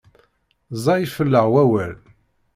[0.83, 1.93] Ẓẓay fell-aɣ wawal.